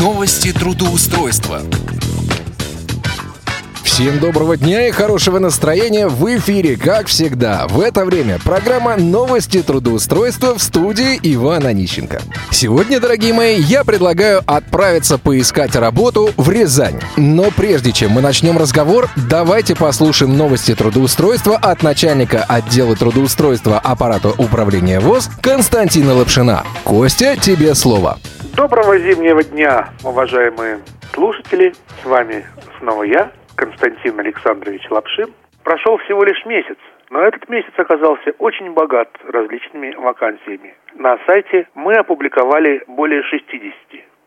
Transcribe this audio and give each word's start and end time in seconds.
Новости 0.00 0.54
трудоустройства. 0.54 1.60
Всем 3.84 4.20
доброго 4.20 4.56
дня 4.56 4.88
и 4.88 4.90
хорошего 4.90 5.38
настроения 5.38 6.08
в 6.08 6.24
эфире, 6.38 6.78
как 6.78 7.08
всегда. 7.08 7.66
В 7.68 7.78
это 7.78 8.06
время 8.06 8.38
программа 8.42 8.96
«Новости 8.96 9.60
трудоустройства» 9.60 10.54
в 10.56 10.62
студии 10.62 11.20
Ивана 11.22 11.68
Онищенко. 11.68 12.22
Сегодня, 12.50 13.00
дорогие 13.00 13.34
мои, 13.34 13.60
я 13.60 13.84
предлагаю 13.84 14.42
отправиться 14.46 15.18
поискать 15.18 15.76
работу 15.76 16.30
в 16.38 16.48
Рязань. 16.48 16.98
Но 17.18 17.50
прежде 17.50 17.92
чем 17.92 18.12
мы 18.12 18.22
начнем 18.22 18.56
разговор, 18.56 19.10
давайте 19.28 19.76
послушаем 19.76 20.38
новости 20.38 20.74
трудоустройства 20.74 21.58
от 21.58 21.82
начальника 21.82 22.44
отдела 22.44 22.96
трудоустройства 22.96 23.78
аппарата 23.78 24.30
управления 24.30 25.00
ВОЗ 25.00 25.28
Константина 25.42 26.14
Лапшина. 26.14 26.64
Костя, 26.82 27.36
тебе 27.36 27.74
слово. 27.74 28.18
Доброго 28.54 28.98
зимнего 28.98 29.42
дня, 29.42 29.88
уважаемые 30.04 30.80
слушатели. 31.14 31.72
С 32.02 32.04
вами 32.04 32.44
снова 32.78 33.04
я, 33.04 33.32
Константин 33.56 34.20
Александрович 34.20 34.82
Лапшин. 34.90 35.32
Прошел 35.64 35.96
всего 35.98 36.22
лишь 36.22 36.44
месяц, 36.44 36.76
но 37.08 37.22
этот 37.22 37.48
месяц 37.48 37.72
оказался 37.78 38.32
очень 38.38 38.72
богат 38.72 39.08
различными 39.26 39.94
вакансиями. 39.94 40.74
На 40.94 41.18
сайте 41.26 41.66
мы 41.74 41.94
опубликовали 41.94 42.84
более 42.88 43.22
60. 43.22 43.72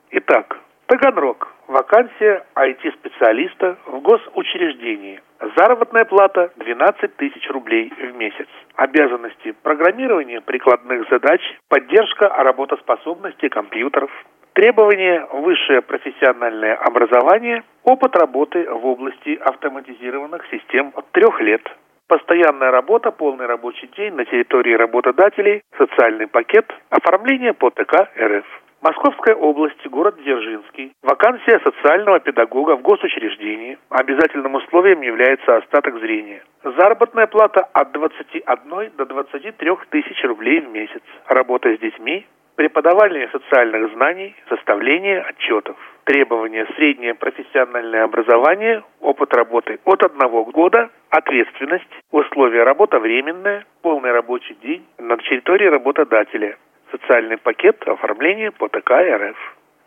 Итак, 0.10 0.58
Таганрог. 0.88 1.55
Вакансия 1.68 2.46
IT-специалиста 2.56 3.78
в 3.88 4.00
госучреждении. 4.02 5.20
Заработная 5.58 6.06
плата 6.06 6.52
12 6.58 7.16
тысяч 7.18 7.50
рублей 7.50 7.92
в 7.98 8.16
месяц. 8.16 8.48
Обязанности 8.76 9.54
программирования 9.64 10.42
прикладных 10.42 11.10
задач, 11.10 11.42
поддержка 11.68 12.30
работоспособности 12.30 13.50
компьютеров, 13.50 14.12
Требования– 14.54 15.28
высшее 15.34 15.82
профессиональное 15.82 16.76
образование, 16.76 17.64
опыт 17.84 18.16
работы 18.16 18.64
в 18.72 18.86
области 18.86 19.36
автоматизированных 19.36 20.46
систем 20.50 20.94
от 20.96 21.12
трех 21.12 21.42
лет, 21.42 21.62
постоянная 22.08 22.72
работа, 22.72 23.12
полный 23.12 23.48
рабочий 23.48 23.88
день 23.98 24.14
на 24.14 24.24
территории 24.24 24.74
работодателей, 24.76 25.62
социальный 25.78 26.28
пакет, 26.28 26.72
оформление 26.90 27.54
по 27.54 27.70
ТК 27.70 28.08
РФ. 28.18 28.46
Московская 28.82 29.36
область, 29.36 29.88
город 29.88 30.16
Дзержинский. 30.22 30.94
Вакансия 31.02 31.60
социального 31.60 32.20
педагога 32.20 32.76
в 32.76 32.82
госучреждении. 32.82 33.78
Обязательным 33.90 34.56
условием 34.56 35.02
является 35.02 35.58
остаток 35.58 36.00
зрения. 36.00 36.44
Заработная 36.64 37.28
плата 37.28 37.62
от 37.74 37.92
21 37.94 38.92
до 38.98 39.06
23 39.06 39.72
тысяч 39.90 40.24
рублей 40.24 40.62
в 40.62 40.70
месяц. 40.70 41.02
Работа 41.28 41.76
с 41.76 41.80
детьми, 41.80 42.26
преподавание 42.56 43.30
социальных 43.30 43.94
знаний, 43.94 44.36
составление 44.50 45.22
отчетов. 45.22 45.78
Требования 46.04 46.68
среднее 46.76 47.16
профессиональное 47.16 48.04
образование, 48.04 48.84
опыт 49.00 49.34
работы 49.34 49.80
от 49.86 50.04
одного 50.04 50.46
года, 50.46 50.90
ответственность, 51.10 51.90
условия 52.12 52.64
работа 52.64 53.00
временная, 53.00 53.66
полный 53.82 54.12
рабочий 54.12 54.56
день 54.62 54.86
на 55.00 55.18
территории 55.18 55.68
работодателя, 55.68 56.58
социальный 56.92 57.38
пакет 57.38 57.82
оформления 57.88 58.52
по 58.52 58.68
ТК 58.68 59.02
РФ. 59.02 59.38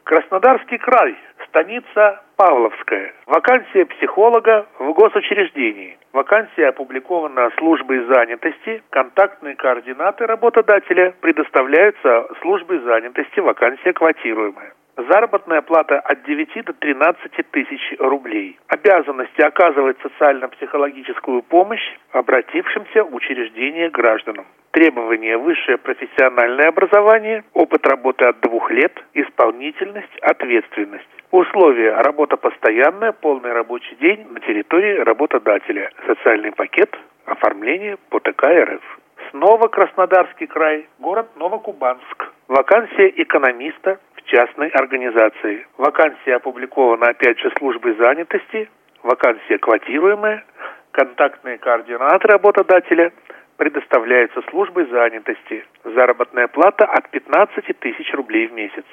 Краснодарский 0.05 0.79
край, 0.79 1.17
станица 1.49 2.23
Павловская. 2.37 3.13
Вакансия 3.27 3.85
психолога 3.85 4.67
в 4.79 4.93
госучреждении. 4.93 5.99
Вакансия 6.13 6.69
опубликована 6.69 7.51
службой 7.59 8.05
занятости. 8.07 8.83
Контактные 8.91 9.55
координаты 9.57 10.25
работодателя 10.27 11.15
предоставляются 11.21 12.27
службой 12.41 12.79
занятости. 12.79 13.41
Вакансия 13.41 13.93
квотируемая. 13.93 14.73
Заработная 14.99 15.63
плата 15.63 16.01
от 16.01 16.25
9 16.25 16.65
до 16.65 16.73
13 16.73 17.31
тысяч 17.53 17.95
рублей. 18.01 18.59
Обязанности 18.67 19.41
оказывать 19.41 19.97
социально-психологическую 20.03 21.43
помощь 21.43 21.87
обратившимся 22.11 23.05
в 23.05 23.15
учреждение 23.15 23.91
гражданам. 23.91 24.45
Требования– 24.73 25.37
высшее 25.39 25.79
профессиональное 25.79 26.67
образование, 26.67 27.45
опыт 27.55 27.87
работы 27.87 28.25
от 28.25 28.41
двух 28.41 28.73
лет, 28.73 28.93
исполнительность, 29.15 30.19
ответственность. 30.21 31.09
Условия– 31.31 31.95
работа 32.03 32.37
постоянная, 32.37 33.13
полный 33.13 33.53
рабочий 33.53 33.95
день 34.01 34.27
на 34.33 34.41
территории 34.41 34.99
работодателя, 34.99 35.93
социальный 36.09 36.51
пакет, 36.51 36.99
оформление 37.25 37.99
по 38.11 38.19
ТК 38.19 38.49
РФ. 38.65 38.99
Снова 39.31 39.69
Краснодарский 39.69 40.47
край, 40.47 40.87
город 40.99 41.29
Новокубанск. 41.37 42.33
Вакансия 42.49 43.13
экономиста 43.17 43.99
в 44.15 44.23
частной 44.23 44.69
организации. 44.69 45.67
Вакансия 45.77 46.37
опубликована 46.37 47.09
опять 47.09 47.39
же 47.41 47.51
службой 47.59 47.95
занятости. 47.97 48.71
Вакансия 49.03 49.59
квотируемая. 49.59 50.45
Контактные 50.93 51.59
координаты 51.59 52.27
работодателя 52.27 53.13
предоставляются 53.59 54.41
службой 54.51 54.87
занятости. 54.87 55.65
Заработная 55.85 56.49
плата 56.49 56.87
от 56.87 57.11
15 57.11 57.79
тысяч 57.81 58.13
рублей 58.15 58.47
в 58.47 58.53
месяц 58.53 58.85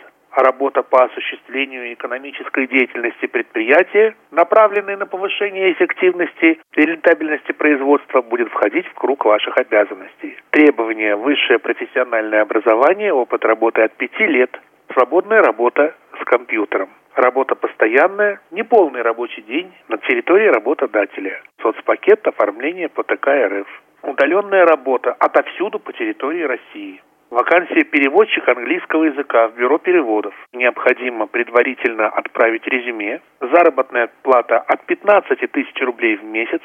работа 0.43 0.83
по 0.83 1.05
осуществлению 1.05 1.93
экономической 1.93 2.67
деятельности 2.67 3.25
предприятия, 3.27 4.15
направленная 4.31 4.97
на 4.97 5.05
повышение 5.05 5.71
эффективности 5.73 6.59
и 6.75 6.81
рентабельности 6.81 7.51
производства, 7.51 8.21
будет 8.21 8.49
входить 8.49 8.85
в 8.87 8.93
круг 8.93 9.25
ваших 9.25 9.57
обязанностей. 9.57 10.37
Требования– 10.51 11.15
высшее 11.17 11.59
профессиональное 11.59 12.41
образование, 12.41 13.13
опыт 13.13 13.45
работы 13.45 13.81
от 13.81 13.93
5 13.93 14.19
лет, 14.21 14.59
свободная 14.93 15.41
работа 15.41 15.95
с 16.19 16.25
компьютером. 16.25 16.89
Работа 17.15 17.55
постоянная, 17.55 18.41
неполный 18.51 19.01
рабочий 19.01 19.41
день 19.43 19.71
на 19.87 19.97
территории 19.99 20.47
работодателя. 20.47 21.41
Соцпакет 21.61 22.27
оформления 22.27 22.89
ТК 22.89 23.47
РФ. 23.47 23.67
Удаленная 24.03 24.65
работа 24.65 25.13
отовсюду 25.13 25.79
по 25.79 25.93
территории 25.93 26.43
России. 26.43 27.01
Вакансия 27.35 27.83
переводчик 27.83 28.47
английского 28.47 29.03
языка 29.03 29.49
в 29.49 29.55
бюро 29.55 29.77
переводов. 29.77 30.33
Необходимо 30.53 31.27
предварительно 31.27 32.07
отправить 32.07 32.65
резюме. 32.65 33.19
Заработная 33.41 34.09
плата 34.21 34.59
от 34.59 34.85
15 34.85 35.51
тысяч 35.51 35.81
рублей 35.81 36.15
в 36.15 36.23
месяц. 36.23 36.61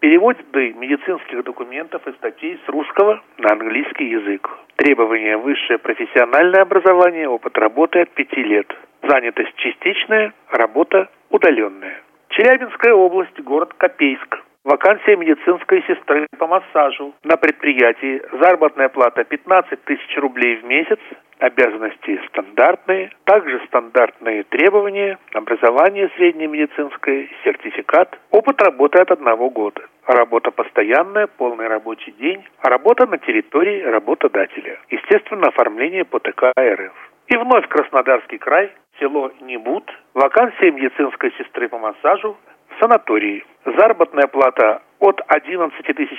Перевод 0.00 0.38
медицинских 0.54 1.44
документов 1.44 2.06
и 2.06 2.12
статей 2.12 2.58
с 2.64 2.68
русского 2.70 3.22
на 3.36 3.52
английский 3.52 4.06
язык. 4.06 4.48
Требования 4.76 5.36
высшее 5.36 5.78
профессиональное 5.78 6.62
образование, 6.62 7.28
опыт 7.28 7.58
работы 7.58 8.00
от 8.00 8.08
5 8.08 8.32
лет. 8.38 8.74
Занятость 9.02 9.54
частичная, 9.56 10.32
работа 10.48 11.10
удаленная. 11.28 12.00
Челябинская 12.30 12.94
область, 12.94 13.38
город 13.42 13.74
Копейск. 13.74 14.38
Вакансия 14.64 15.14
медицинской 15.16 15.84
сестры 15.86 16.26
по 16.38 16.46
массажу 16.46 17.12
на 17.22 17.36
предприятии. 17.36 18.22
Заработная 18.40 18.88
плата 18.88 19.22
15 19.22 19.84
тысяч 19.84 20.16
рублей 20.16 20.56
в 20.56 20.64
месяц. 20.64 20.98
Обязанности 21.38 22.18
стандартные. 22.28 23.10
Также 23.24 23.60
стандартные 23.66 24.44
требования. 24.44 25.18
Образование 25.34 26.08
среднее 26.16 26.48
медицинское, 26.48 27.28
сертификат. 27.44 28.18
Опыт 28.30 28.62
работы 28.62 29.00
от 29.00 29.10
одного 29.10 29.50
года. 29.50 29.82
Работа 30.06 30.50
постоянная, 30.50 31.26
полный 31.26 31.68
рабочий 31.68 32.12
день. 32.12 32.42
Работа 32.62 33.06
на 33.06 33.18
территории 33.18 33.82
работодателя. 33.82 34.78
Естественно, 34.88 35.48
оформление 35.48 36.06
по 36.06 36.20
ТК 36.20 36.52
РФ. 36.58 37.12
И 37.26 37.36
вновь 37.36 37.68
Краснодарский 37.68 38.38
край, 38.38 38.72
село 38.98 39.30
Небут. 39.42 39.92
Вакансия 40.14 40.70
медицинской 40.70 41.32
сестры 41.36 41.68
по 41.68 41.76
массажу 41.76 42.38
санатории. 42.80 43.44
Заработная 43.64 44.26
плата 44.26 44.82
от 45.00 45.20
11 45.26 45.72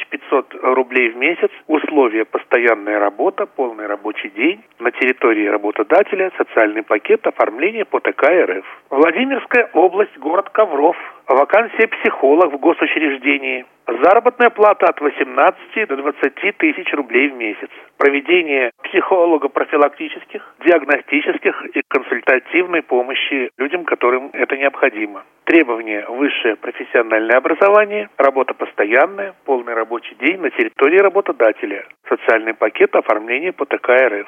500 0.10 0.56
рублей 0.64 1.10
в 1.10 1.18
месяц, 1.18 1.52
условия 1.68 2.26
постоянная 2.26 3.00
работа, 3.00 3.46
полный 3.46 3.86
рабочий 3.86 4.30
день, 4.30 4.64
на 4.80 4.92
территории 4.92 5.46
работодателя, 5.48 6.32
социальный 6.38 6.84
пакет, 6.84 7.26
оформление 7.28 7.86
по 7.86 8.00
ТК 8.00 8.28
РФ. 8.46 8.66
Владимирская 8.90 9.70
область, 9.74 10.18
город 10.18 10.50
Ковров, 10.50 10.98
вакансия 11.28 11.88
психолог 11.88 12.52
в 12.52 12.58
госучреждении. 12.58 13.66
Заработная 13.88 14.50
плата 14.50 14.88
от 14.88 15.00
18 15.00 15.88
до 15.88 15.96
20 15.98 16.58
тысяч 16.58 16.92
рублей 16.94 17.30
в 17.30 17.36
месяц. 17.36 17.70
Проведение 17.98 18.72
психолого-профилактических, 18.84 20.56
диагностических 20.66 21.66
и 21.76 21.82
консультативной 21.88 22.82
помощи 22.82 23.52
людям, 23.58 23.86
которым 23.86 24.32
это 24.34 24.58
необходимо. 24.58 25.24
Требования– 25.44 26.04
высшее 26.10 26.56
профессиональное 26.56 27.38
образование, 27.38 28.10
работа 28.18 28.56
постоянная, 28.56 29.36
полный 29.46 29.76
рабочий 29.76 30.16
день 30.16 30.40
на 30.40 30.50
территории 30.50 30.98
работодателя, 30.98 31.86
социальный 32.10 32.56
пакет 32.56 32.96
оформления 32.96 33.52
ТК 33.52 34.08
РФ. 34.08 34.28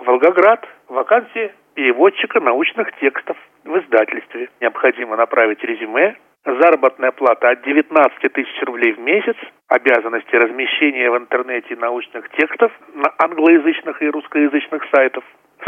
Волгоград. 0.00 0.66
Вакансия 0.88 1.54
переводчика 1.74 2.40
научных 2.40 2.92
текстов 3.00 3.36
в 3.64 3.78
издательстве. 3.78 4.50
Необходимо 4.60 5.16
направить 5.16 5.62
резюме 5.62 6.16
Заработная 6.44 7.10
плата 7.12 7.50
от 7.50 7.62
19 7.62 8.32
тысяч 8.32 8.62
рублей 8.62 8.92
в 8.92 8.98
месяц, 8.98 9.36
обязанности 9.68 10.34
размещения 10.34 11.10
в 11.10 11.18
интернете 11.18 11.76
научных 11.76 12.30
текстов 12.30 12.72
на 12.94 13.12
англоязычных 13.18 14.00
и 14.00 14.08
русскоязычных 14.08 14.82
сайтах, 14.90 15.22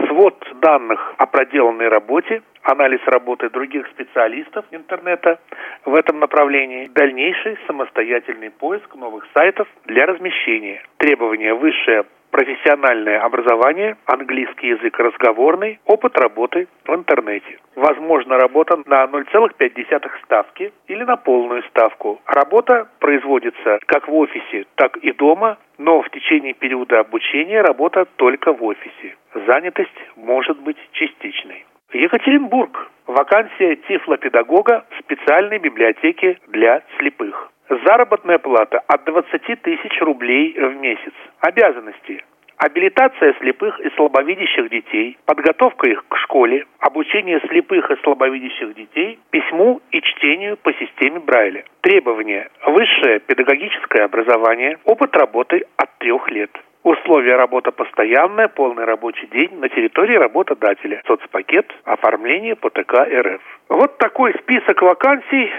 свод 0.06 0.42
данных 0.62 1.14
о 1.18 1.26
проделанной 1.26 1.88
работе, 1.88 2.42
анализ 2.62 3.00
работы 3.04 3.50
других 3.50 3.86
специалистов 3.88 4.64
интернета 4.70 5.40
в 5.84 5.94
этом 5.94 6.20
направлении, 6.20 6.86
дальнейший 6.86 7.58
самостоятельный 7.66 8.50
поиск 8.50 8.94
новых 8.94 9.26
сайтов 9.34 9.68
для 9.84 10.06
размещения, 10.06 10.82
требования 10.96 11.52
высшее 11.52 12.04
профессиональное 12.32 13.20
образование, 13.20 13.96
английский 14.06 14.68
язык 14.68 14.98
разговорный, 14.98 15.78
опыт 15.84 16.18
работы 16.18 16.66
в 16.84 16.94
интернете. 16.94 17.58
Возможно 17.76 18.38
работа 18.38 18.76
на 18.86 19.04
0,5 19.04 20.10
ставки 20.24 20.72
или 20.88 21.04
на 21.04 21.16
полную 21.16 21.62
ставку. 21.64 22.20
Работа 22.26 22.88
производится 22.98 23.78
как 23.86 24.08
в 24.08 24.14
офисе, 24.14 24.64
так 24.74 24.96
и 24.96 25.12
дома, 25.12 25.58
но 25.78 26.02
в 26.02 26.10
течение 26.10 26.54
периода 26.54 27.00
обучения 27.00 27.60
работа 27.60 28.06
только 28.16 28.52
в 28.52 28.64
офисе. 28.64 29.16
Занятость 29.46 30.00
может 30.16 30.58
быть 30.60 30.78
частичной. 30.92 31.64
Екатеринбург. 31.92 32.90
Вакансия 33.06 33.76
тифлопедагога 33.76 34.86
в 34.90 35.02
специальной 35.02 35.58
библиотеке 35.58 36.38
для 36.48 36.82
слепых. 36.96 37.50
Заработная 37.68 38.38
плата 38.38 38.82
от 38.86 39.04
20 39.04 39.62
тысяч 39.62 40.00
рублей 40.00 40.54
в 40.58 40.76
месяц. 40.76 41.12
Обязанности. 41.40 42.24
Абилитация 42.58 43.34
слепых 43.40 43.80
и 43.80 43.90
слабовидящих 43.96 44.70
детей, 44.70 45.18
подготовка 45.26 45.88
их 45.88 46.04
к 46.06 46.16
школе, 46.18 46.64
обучение 46.78 47.40
слепых 47.48 47.90
и 47.90 47.96
слабовидящих 48.04 48.74
детей 48.74 49.18
письму 49.30 49.80
и 49.90 50.00
чтению 50.00 50.56
по 50.58 50.72
системе 50.74 51.18
Брайля. 51.20 51.64
Требования. 51.80 52.48
Высшее 52.66 53.18
педагогическое 53.20 54.04
образование, 54.04 54.78
опыт 54.84 55.16
работы 55.16 55.64
от 55.76 55.98
трех 55.98 56.30
лет. 56.30 56.50
Условия 56.84 57.36
работа 57.36 57.72
постоянная, 57.72 58.48
полный 58.48 58.84
рабочий 58.84 59.26
день 59.28 59.58
на 59.58 59.68
территории 59.68 60.16
работодателя. 60.16 61.00
Соцпакет, 61.06 61.66
оформление 61.84 62.54
по 62.54 62.70
ТК 62.70 63.04
РФ. 63.04 63.40
Вот 63.68 63.98
такой 63.98 64.34
список 64.34 64.82
вакансий 64.82 65.50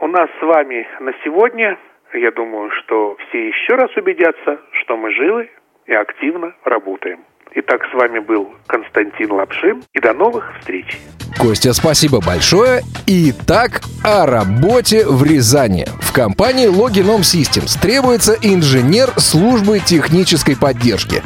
у 0.00 0.06
нас 0.06 0.28
с 0.38 0.42
вами 0.42 0.86
на 1.00 1.12
сегодня. 1.24 1.78
Я 2.12 2.30
думаю, 2.30 2.70
что 2.70 3.16
все 3.28 3.48
еще 3.48 3.74
раз 3.74 3.94
убедятся, 3.96 4.60
что 4.72 4.96
мы 4.96 5.10
живы 5.12 5.50
и 5.86 5.94
активно 5.94 6.54
работаем. 6.64 7.24
Итак, 7.58 7.80
с 7.90 7.94
вами 7.94 8.18
был 8.18 8.50
Константин 8.66 9.32
Лапшин. 9.32 9.82
И 9.94 9.98
до 9.98 10.12
новых 10.12 10.44
встреч. 10.60 11.00
Костя, 11.38 11.72
спасибо 11.72 12.20
большое. 12.20 12.82
Итак, 13.06 13.80
о 14.04 14.26
работе 14.26 15.06
в 15.06 15.24
Рязани. 15.24 15.86
В 16.02 16.12
компании 16.12 16.68
Loginom 16.68 17.20
Systems 17.20 17.80
требуется 17.80 18.36
инженер 18.42 19.10
службы 19.16 19.80
технической 19.80 20.54
поддержки. 20.54 21.22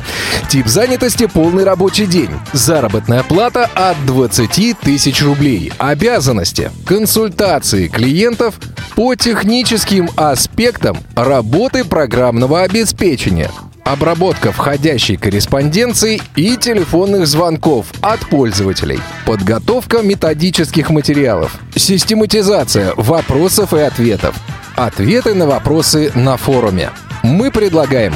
Тип 0.48 0.68
занятости– 0.68 1.26
полный 1.34 1.64
рабочий 1.64 2.06
день. 2.06 2.30
Заработная 2.52 3.24
плата 3.24 3.68
от 3.74 3.96
20 4.06 4.78
тысяч 4.78 5.24
рублей. 5.24 5.72
Обязанности– 5.78 6.70
консультации 6.86 7.88
клиентов 7.88 8.54
по 8.94 9.16
техническим 9.16 10.08
аспектам 10.16 10.96
работы 11.16 11.84
программного 11.84 12.62
обеспечения– 12.62 13.50
обработка 13.84 14.52
входящей 14.52 15.16
корреспонденции 15.16 16.20
и 16.36 16.56
телефонных 16.56 17.26
звонков 17.26 17.92
от 18.00 18.20
пользователей, 18.20 19.00
подготовка 19.26 20.02
методических 20.02 20.90
материалов, 20.90 21.58
систематизация 21.74 22.92
вопросов 22.96 23.74
и 23.74 23.80
ответов, 23.80 24.36
ответы 24.76 25.34
на 25.34 25.46
вопросы 25.46 26.12
на 26.14 26.36
форуме. 26.36 26.90
Мы 27.22 27.50
предлагаем 27.50 28.14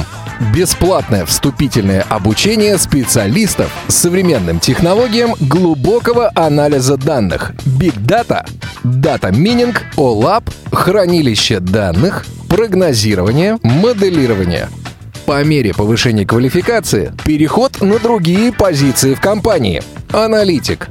бесплатное 0.53 1.25
вступительное 1.25 2.01
обучение 2.09 2.77
специалистов 2.77 3.71
современным 3.87 4.59
технологиям 4.59 5.33
глубокого 5.39 6.31
анализа 6.35 6.97
данных, 6.97 7.53
Big 7.65 7.95
Data, 7.97 8.45
Data 8.83 9.31
Mining, 9.31 9.75
OLAP, 9.95 10.43
хранилище 10.71 11.59
данных, 11.59 12.25
прогнозирование, 12.49 13.57
моделирование– 13.63 14.69
по 15.25 15.43
мере 15.43 15.73
повышения 15.73 16.25
квалификации 16.25 17.11
переход 17.25 17.81
на 17.81 17.99
другие 17.99 18.53
позиции 18.53 19.13
в 19.15 19.21
компании. 19.21 19.81
Аналитик, 20.11 20.87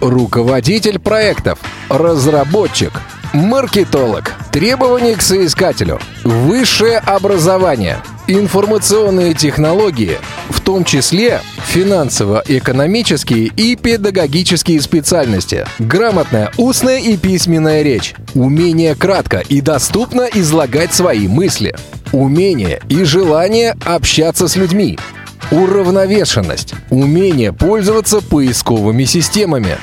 руководитель 0.00 0.98
проектов, 0.98 1.58
разработчик, 1.88 2.92
маркетолог, 3.32 4.34
требования 4.52 5.16
к 5.16 5.22
соискателю, 5.22 5.98
высшее 6.22 6.98
образование, 6.98 7.98
информационные 8.26 9.32
технологии, 9.34 10.18
в 10.50 10.60
том 10.60 10.84
числе 10.84 11.40
финансово-экономические 11.66 13.46
и 13.46 13.74
педагогические 13.76 14.80
специальности, 14.80 15.66
грамотная 15.78 16.52
устная 16.58 16.98
и 16.98 17.16
письменная 17.16 17.82
речь, 17.82 18.14
умение 18.34 18.94
кратко 18.94 19.38
и 19.38 19.60
доступно 19.60 20.22
излагать 20.22 20.92
свои 20.92 21.26
мысли– 21.26 21.74
умение 22.12 22.80
и 22.88 23.04
желание 23.04 23.76
общаться 23.84 24.48
с 24.48 24.56
людьми, 24.56 24.98
уравновешенность, 25.50 26.74
умение 26.90 27.52
пользоваться 27.52 28.20
поисковыми 28.20 29.04
системами, 29.04 29.78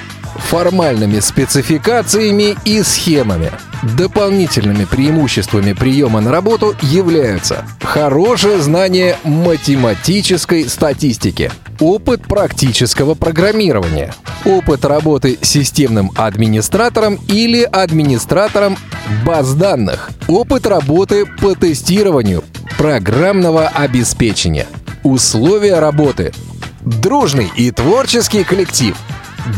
формальными 0.49 1.19
спецификациями 1.19 2.55
и 2.65 2.83
схемами. 2.83 3.51
Дополнительными 3.83 4.85
преимуществами 4.85 5.73
приема 5.73 6.21
на 6.21 6.31
работу 6.31 6.75
являются 6.81 7.65
хорошее 7.81 8.59
знание 8.59 9.17
математической 9.23 10.67
статистики, 10.67 11.51
опыт 11.79 12.23
практического 12.23 13.13
программирования, 13.15 14.13
опыт 14.45 14.85
работы 14.85 15.37
системным 15.41 16.11
администратором 16.15 17.19
или 17.27 17.63
администратором 17.63 18.77
баз 19.25 19.53
данных, 19.53 20.09
опыт 20.27 20.65
работы 20.67 21.25
по 21.25 21.53
тестированию 21.53 22.43
программного 22.77 23.67
обеспечения, 23.67 24.67
условия 25.03 25.79
работы, 25.79 26.33
дружный 26.81 27.51
и 27.55 27.71
творческий 27.71 28.43
коллектив, 28.43 28.97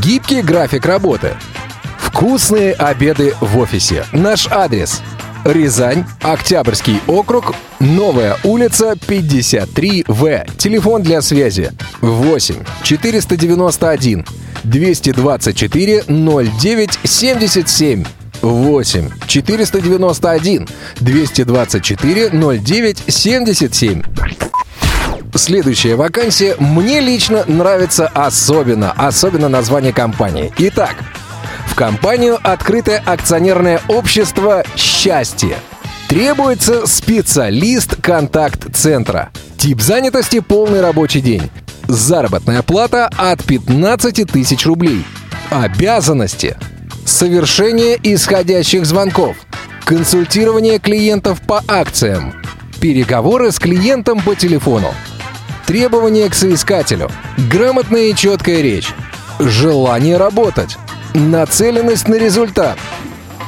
гибкий 0.01 0.41
график 0.41 0.85
работы, 0.85 1.35
вкусные 2.17 2.73
обеды 2.73 3.35
в 3.41 3.59
офисе. 3.59 4.03
Наш 4.11 4.47
адрес 4.47 5.03
Рязань, 5.45 6.03
Октябрьский 6.23 6.99
округ, 7.05 7.53
Новая 7.79 8.37
улица, 8.43 8.93
53В. 8.93 10.57
Телефон 10.57 11.03
для 11.03 11.21
связи 11.21 11.69
8 12.01 12.55
491 12.81 14.25
224 14.63 16.03
09 16.07 16.99
77. 17.03 18.03
8 18.41 19.09
491 19.27 20.67
224 20.99 22.29
09 22.29 22.97
77. 23.07 24.01
Следующая 25.35 25.95
вакансия 25.95 26.55
мне 26.57 26.99
лично 26.99 27.43
нравится 27.45 28.07
особенно, 28.07 28.91
особенно 28.93 29.49
название 29.49 29.93
компании. 29.93 30.51
Итак, 30.57 30.95
компанию 31.77 32.39
открытое 32.41 32.97
акционерное 33.05 33.79
общество 33.87 34.63
«Счастье». 34.75 35.57
Требуется 36.09 36.87
специалист 36.87 38.01
контакт-центра. 38.01 39.29
Тип 39.57 39.79
занятости– 39.79 40.39
полный 40.47 40.81
рабочий 40.81 41.21
день. 41.21 41.51
Заработная 41.87 42.63
плата 42.63 43.07
от 43.15 43.43
15 43.43 44.25
тысяч 44.25 44.65
рублей. 44.65 45.05
Обязанности– 45.51 46.57
совершение 47.05 47.99
исходящих 48.01 48.83
звонков, 48.87 49.37
консультирование 49.85 50.79
клиентов 50.79 51.41
по 51.41 51.63
акциям, 51.67 52.33
переговоры 52.81 53.51
с 53.51 53.59
клиентом 53.59 54.19
по 54.21 54.33
телефону, 54.33 54.91
требования 55.67 56.27
к 56.27 56.33
соискателю, 56.33 57.11
грамотная 57.51 58.07
и 58.07 58.15
четкая 58.15 58.61
речь, 58.61 58.89
желание 59.39 60.17
работать, 60.17 60.77
нацеленность 61.17 62.07
на 62.07 62.15
результат– 62.15 62.77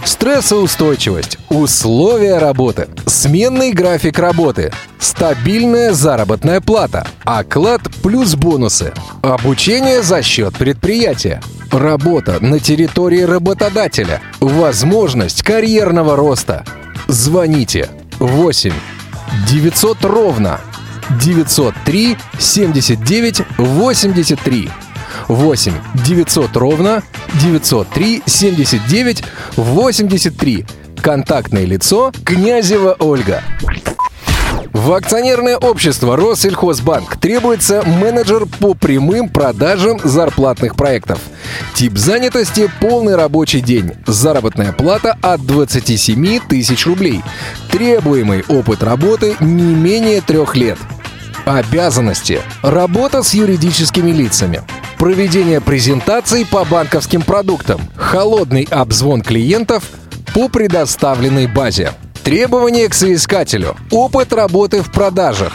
Стрессоустойчивость, 0.06 1.38
условия 1.50 2.38
работы, 2.38 2.88
сменный 3.06 3.72
график 3.74 4.18
работы, 4.18 4.72
стабильная 4.98 5.94
заработная 5.94 6.62
плата, 6.62 7.06
оклад 7.26 7.82
плюс 8.02 8.36
бонусы, 8.36 8.94
обучение 9.22 10.02
за 10.02 10.22
счет 10.22 10.58
предприятия, 10.58 11.42
работа 11.72 12.44
на 12.44 12.60
территории 12.60 13.22
работодателя, 13.22 14.22
возможность 14.40 15.44
карьерного 15.44 16.16
роста. 16.16 16.64
Звоните. 17.08 17.90
8 18.20 18.74
900 19.48 20.06
ровно 20.06 20.60
903 21.22 22.18
79 22.38 23.42
83 23.58 24.70
8 25.30 25.74
900 26.06 26.58
ровно 26.58 27.04
903 27.42 28.24
79 28.26 29.24
83. 29.56 30.66
Контактное 31.02 31.66
лицо 31.66 32.12
Князева 32.26 32.96
Ольга. 33.00 33.42
В 34.74 34.94
акционерное 34.94 35.58
общество 35.58 36.16
Россельхозбанк 36.16 37.18
требуется 37.18 37.84
менеджер 37.86 38.46
по 38.60 38.74
прямым 38.74 39.30
продажам 39.30 40.00
зарплатных 40.04 40.76
проектов. 40.76 41.20
Тип 41.74 41.98
занятости– 41.98 42.70
полный 42.82 43.16
рабочий 43.16 43.62
день. 43.62 43.94
Заработная 44.06 44.72
плата 44.72 45.18
от 45.22 45.46
27 45.46 46.40
тысяч 46.48 46.86
рублей. 46.86 47.22
Требуемый 47.72 48.44
опыт 48.48 48.84
работы 48.84 49.36
не 49.40 49.76
менее 49.76 50.22
трех 50.22 50.56
лет. 50.56 50.78
Обязанности. 51.46 52.42
Работа 52.62 53.24
с 53.24 53.34
юридическими 53.34 54.12
лицами. 54.12 54.62
Проведение 55.00 55.62
презентаций 55.62 56.46
по 56.46 56.66
банковским 56.66 57.22
продуктам. 57.22 57.80
Холодный 57.96 58.68
обзвон 58.70 59.22
клиентов 59.22 59.86
по 60.36 60.50
предоставленной 60.50 61.48
базе. 61.48 61.94
Требования 62.22 62.90
к 62.90 62.94
соискателю. 62.94 63.78
Опыт 63.92 64.34
работы 64.34 64.84
в 64.84 64.92
продажах. 64.92 65.54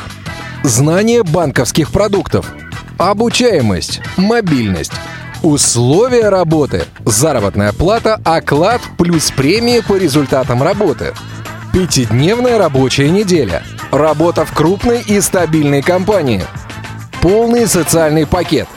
Знание 0.63 1.23
банковских 1.23 1.93
продуктов. 1.93 2.51
Обучаемость. 2.97 4.01
Мобильность. 4.17 4.95
Условия 5.43 6.31
работы. 6.31 6.85
Заработная 7.05 7.75
плата, 7.75 8.19
оклад 8.25 8.81
плюс 8.97 9.31
премии 9.31 9.81
по 9.81 9.99
результатам 9.99 10.63
работы. 10.63 11.13
Пятидневная 11.71 12.57
рабочая 12.57 13.11
неделя. 13.11 13.63
Работа 13.93 14.47
в 14.47 14.55
крупной 14.55 15.03
и 15.03 15.21
стабильной 15.21 15.83
компании. 15.83 16.45
Полный 17.21 17.67
социальный 17.67 18.27
пакет. 18.27 18.69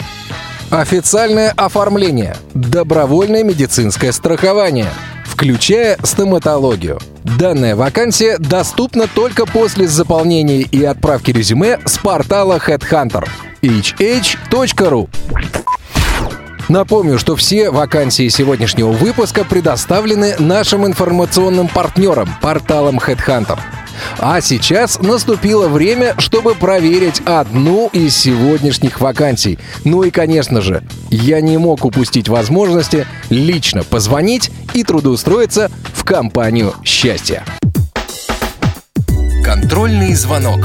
Официальное 0.69 1.53
оформление. 1.55 2.35
Добровольное 2.53 3.41
медицинское 3.41 4.11
страхование. 4.11 4.89
Включая 5.25 5.97
стоматологию. 6.03 6.99
Данная 7.23 7.77
вакансия 7.77 8.37
доступна 8.37 9.07
только 9.07 9.45
после 9.45 9.87
заполнения 9.87 10.61
и 10.63 10.83
отправки 10.83 11.31
резюме 11.31 11.79
с 11.85 11.97
портала 11.97 12.57
Headhunter 12.57 13.25
hh.ru. 13.61 15.09
Напомню, 16.67 17.17
что 17.17 17.37
все 17.37 17.69
вакансии 17.69 18.27
сегодняшнего 18.27 18.91
выпуска 18.91 19.45
предоставлены 19.45 20.35
нашим 20.37 20.85
информационным 20.85 21.69
партнерам, 21.69 22.27
порталом 22.41 22.97
Headhunter. 22.97 23.57
А 24.19 24.41
сейчас 24.41 24.99
наступило 24.99 25.67
время, 25.67 26.15
чтобы 26.17 26.55
проверить 26.55 27.21
одну 27.25 27.89
из 27.93 28.15
сегодняшних 28.15 28.99
вакансий. 29.01 29.59
Ну 29.83 30.03
и, 30.03 30.11
конечно 30.11 30.61
же, 30.61 30.83
я 31.09 31.41
не 31.41 31.57
мог 31.57 31.85
упустить 31.85 32.29
возможности 32.29 33.07
лично 33.29 33.83
позвонить 33.83 34.51
и 34.73 34.83
трудоустроиться 34.83 35.71
в 35.93 36.03
компанию 36.03 36.73
счастья. 36.83 37.43
Контрольный 39.43 40.13
звонок. 40.13 40.59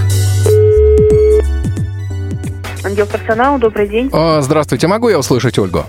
Отдел 2.84 3.06
персонала, 3.06 3.58
добрый 3.58 3.88
день. 3.88 4.10
А, 4.12 4.42
здравствуйте, 4.42 4.88
могу 4.88 5.08
я 5.08 5.18
услышать 5.18 5.58
Ольгу? 5.58 5.84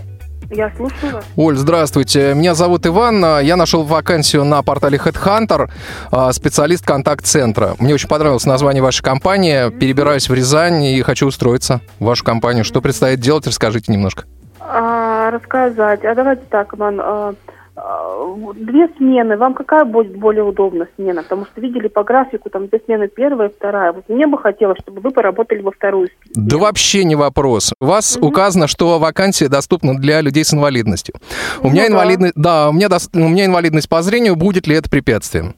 Я 0.55 0.71
слушаю 0.75 1.13
вас. 1.13 1.25
Оль, 1.35 1.55
здравствуйте. 1.55 2.33
Меня 2.35 2.53
зовут 2.53 2.85
Иван. 2.85 3.39
Я 3.41 3.55
нашел 3.55 3.83
вакансию 3.83 4.45
на 4.45 4.61
портале 4.61 4.97
Headhunter, 4.97 5.69
а, 6.11 6.31
специалист 6.31 6.85
контакт-центра. 6.85 7.75
Мне 7.79 7.93
очень 7.95 8.07
понравилось 8.07 8.45
название 8.45 8.83
вашей 8.83 9.03
компании. 9.03 9.69
Перебираюсь 9.71 10.29
в 10.29 10.33
Рязань 10.33 10.83
и 10.83 11.01
хочу 11.01 11.27
устроиться 11.27 11.81
в 11.99 12.05
вашу 12.05 12.23
компанию. 12.23 12.63
Что 12.63 12.81
предстоит 12.81 13.19
делать, 13.19 13.47
расскажите 13.47 13.91
немножко. 13.91 14.25
А, 14.59 15.31
рассказать. 15.31 16.05
А 16.05 16.13
давайте 16.13 16.43
так, 16.49 16.73
Иван. 16.75 17.35
Две 17.75 18.87
смены. 18.97 19.35
Вам 19.37 19.53
какая 19.53 19.83
будет 19.85 20.15
более 20.15 20.43
удобна 20.43 20.87
смена? 20.95 21.23
Потому 21.23 21.45
что 21.45 21.59
видели 21.59 21.87
по 21.87 22.03
графику, 22.03 22.49
там 22.49 22.67
две 22.67 22.79
смены, 22.85 23.07
первая 23.07 23.49
и 23.49 23.53
вторая. 23.53 23.91
Вот 23.93 24.07
мне 24.09 24.27
бы 24.27 24.37
хотелось, 24.37 24.77
чтобы 24.79 25.01
вы 25.01 25.11
поработали 25.11 25.61
во 25.61 25.71
вторую 25.71 26.07
смену. 26.07 26.47
Да 26.49 26.57
вообще 26.57 27.03
не 27.03 27.15
вопрос. 27.15 27.73
У 27.79 27.85
вас 27.85 28.17
указано, 28.21 28.67
что 28.67 28.99
вакансия 28.99 29.49
доступна 29.49 29.95
для 29.95 30.21
людей 30.21 30.45
с 30.45 30.53
инвалидностью. 30.53 31.15
У 31.61 31.69
меня 31.69 31.83
Ну 31.83 31.87
да. 31.87 31.93
инвалидность, 31.93 32.33
да, 32.35 32.69
у 32.69 32.73
меня, 32.73 32.87
дос- 32.87 33.09
у 33.13 33.27
меня 33.29 33.45
инвалидность 33.45 33.89
по 33.89 34.01
зрению. 34.01 34.35
Будет 34.35 34.67
ли 34.67 34.75
это 34.75 34.89
препятствием? 34.89 35.55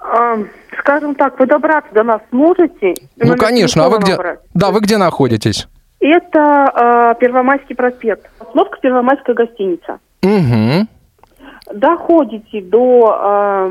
А, 0.00 0.38
скажем 0.80 1.14
так, 1.14 1.38
вы 1.38 1.46
добраться 1.46 1.92
до 1.94 2.02
нас 2.02 2.20
сможете? 2.30 2.94
Ну, 3.16 3.36
конечно. 3.36 3.84
А 3.84 3.88
вы 3.88 3.98
где? 3.98 4.12
набрать? 4.12 4.40
Да, 4.54 4.70
вы 4.72 4.80
где 4.80 4.96
находитесь? 4.96 5.68
Это 6.00 6.40
а, 6.40 7.14
Первомайский 7.14 7.76
проспект. 7.76 8.28
Остановка 8.40 8.78
Первомайская 8.80 9.36
гостиница. 9.36 10.00
Угу. 10.24 10.88
Доходите 11.70 12.60
до, 12.62 13.16
а, 13.18 13.70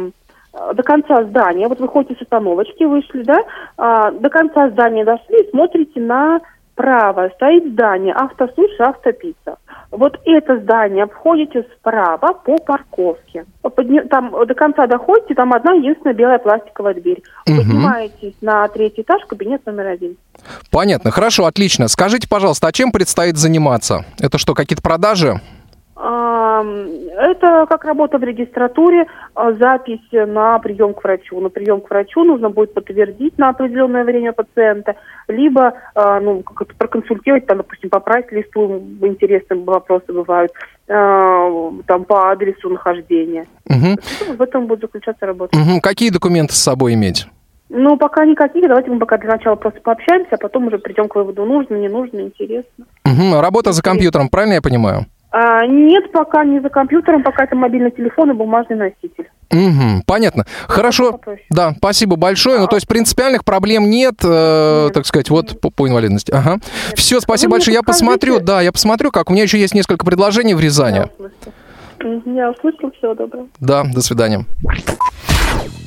до 0.74 0.84
конца 0.84 1.24
здания, 1.24 1.68
вот 1.68 1.80
вы 1.80 1.88
ходите 1.88 2.16
с 2.16 2.22
остановочки, 2.22 2.84
вышли, 2.84 3.24
да, 3.24 3.40
а, 3.78 4.12
до 4.12 4.30
конца 4.30 4.70
здания 4.70 5.06
дошли, 5.06 5.50
смотрите 5.50 6.00
направо, 6.00 7.30
стоит 7.36 7.72
здание 7.72 8.14
автосуши, 8.14 8.82
автопицца. 8.82 9.58
Вот 9.92 10.18
это 10.26 10.58
здание 10.60 11.04
обходите 11.04 11.66
справа 11.78 12.34
по 12.46 12.58
парковке. 12.58 13.46
Там 14.10 14.32
до 14.48 14.54
конца 14.54 14.88
доходите, 14.88 15.36
там 15.36 15.52
одна 15.52 15.74
единственная 15.74 16.16
белая 16.16 16.40
пластиковая 16.40 16.94
дверь. 16.94 17.22
Мгм. 17.46 17.58
Поднимаетесь 17.58 18.36
на 18.42 18.66
третий 18.70 19.02
этаж, 19.02 19.22
кабинет 19.28 19.66
номер 19.66 19.88
один. 19.88 20.16
Понятно, 20.72 21.12
хорошо, 21.12 21.46
отлично. 21.46 21.90
Скажите, 21.90 22.28
пожалуйста, 22.30 22.68
а 22.68 22.72
чем 22.72 22.94
предстоит 22.94 23.36
заниматься? 23.38 24.06
Это 24.20 24.38
что, 24.38 24.54
какие-то 24.54 24.82
продажи? 24.82 25.42
Это 26.04 27.68
как 27.70 27.86
работа 27.86 28.18
в 28.18 28.24
регистратуре, 28.24 29.06
а, 29.36 29.54
запись 29.54 30.02
на 30.12 30.58
прием 30.58 30.96
к 30.96 31.04
врачу. 31.04 31.40
На 31.40 31.50
прием 31.50 31.82
к 31.82 31.90
врачу 31.90 32.24
нужно 32.24 32.50
будет 32.50 32.74
подтвердить 32.74 33.38
на 33.38 33.50
определенное 33.50 34.04
время 34.04 34.34
пациента, 34.34 34.96
либо 35.28 35.74
а, 35.94 36.20
ну, 36.20 36.42
как 36.42 36.64
это, 36.64 36.76
проконсультировать, 36.76 37.46
там, 37.46 37.58
допустим, 37.58 37.90
по 37.92 38.00
прайс-листу 38.00 38.82
интересные 39.02 39.64
вопросы 39.64 40.12
бывают, 40.12 40.52
а, 40.88 41.72
там 41.86 42.06
по 42.06 42.32
адресу 42.32 42.70
нахождения. 42.70 43.46
Ну, 43.70 43.96
В 44.38 44.42
этом 44.42 44.66
будет 44.66 44.82
заключаться 44.82 45.26
работа. 45.28 45.58
Мгм. 45.58 45.82
Какие 45.82 46.10
документы 46.10 46.54
с 46.54 46.64
собой 46.64 46.96
иметь? 46.96 47.28
Ну, 47.70 47.96
пока 47.98 48.26
никаких, 48.26 48.68
давайте 48.68 48.90
мы 48.90 49.00
пока 49.00 49.18
для 49.18 49.30
начала 49.30 49.56
просто 49.56 49.80
пообщаемся, 49.82 50.36
а 50.36 50.38
потом 50.38 50.68
уже 50.68 50.78
придем 50.78 51.08
к 51.08 51.16
выводу, 51.16 51.46
нужно, 51.46 51.76
не 51.76 51.88
нужно, 51.88 52.20
интересно. 52.22 52.86
Мгм. 53.06 53.40
Работа 53.40 53.72
за 53.72 53.82
компьютером, 53.82 54.30
правильно 54.30 54.56
я 54.56 54.62
понимаю? 54.62 55.06
А, 55.32 55.66
нет, 55.66 56.12
пока 56.12 56.44
не 56.44 56.60
за 56.60 56.70
компьютером, 56.70 57.24
пока 57.24 57.46
это 57.46 57.56
мобильный 57.56 57.92
телефон 57.92 58.32
и 58.32 58.34
бумажный 58.34 58.76
носитель. 58.76 59.30
Угу, 59.50 60.04
понятно. 60.06 60.46
Хорошо. 60.68 61.14
попроще. 61.14 61.46
Да, 61.50 61.74
спасибо 61.78 62.16
большое. 62.18 62.60
Ну, 62.60 62.68
то 62.68 62.76
есть 62.76 62.88
принципиальных 62.88 63.44
проблем 63.46 63.90
нет, 63.90 64.16
э, 64.24 64.84
Нет. 64.86 64.94
так 64.94 65.06
сказать, 65.06 65.30
вот 65.30 65.60
по, 65.60 65.70
по 65.70 65.88
инвалидности. 65.88 66.32
Ага. 66.32 66.60
Все, 66.96 67.20
спасибо 67.22 67.52
Вы 67.52 67.56
большое. 67.58 67.76
Я 67.76 67.82
подскажите- 67.82 68.06
посмотрю, 68.06 68.40
да, 68.40 68.62
я 68.62 68.72
посмотрю, 68.72 69.12
как. 69.12 69.30
У 69.30 69.34
меня 69.34 69.44
еще 69.44 69.58
есть 69.58 69.74
несколько 69.74 70.06
предложений 70.06 70.56
в 70.56 70.60
Рязани. 70.60 71.06
Я 72.26 72.52
услышала, 72.52 72.92
всего 72.92 73.14
доброго. 73.14 73.48
Да, 73.60 73.84
до 73.84 74.02
свидания. 74.02 74.46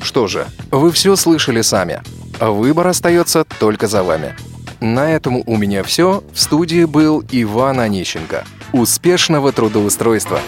Что 0.03 0.27
же, 0.27 0.47
вы 0.71 0.91
все 0.93 1.17
слышали 1.17 1.61
сами. 1.63 2.01
Выбор 2.41 2.87
остается 2.89 3.45
только 3.59 3.87
за 3.89 4.03
вами. 4.03 4.35
На 4.81 5.11
этом 5.11 5.43
у 5.47 5.57
меня 5.57 5.83
все. 5.83 6.23
В 6.33 6.39
студии 6.41 6.85
был 6.85 7.23
Иван 7.31 7.81
Онищенко. 7.81 8.45
Успешного 8.75 9.53
трудоустройства! 9.53 10.41